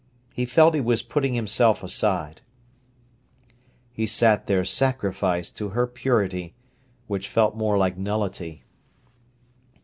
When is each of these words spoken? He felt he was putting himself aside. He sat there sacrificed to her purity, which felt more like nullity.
He 0.33 0.47
felt 0.47 0.73
he 0.73 0.81
was 0.81 1.03
putting 1.03 1.35
himself 1.35 1.83
aside. 1.83 2.41
He 3.91 4.07
sat 4.07 4.47
there 4.47 4.65
sacrificed 4.65 5.57
to 5.57 5.69
her 5.77 5.85
purity, 5.85 6.55
which 7.05 7.27
felt 7.29 7.55
more 7.55 7.77
like 7.77 7.99
nullity. 7.99 8.63